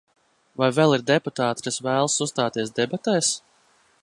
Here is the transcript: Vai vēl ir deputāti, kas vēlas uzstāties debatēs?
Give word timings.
Vai 0.61 0.69
vēl 0.77 0.95
ir 0.97 1.03
deputāti, 1.11 1.67
kas 1.69 1.79
vēlas 1.89 2.19
uzstāties 2.27 2.77
debatēs? 2.83 3.35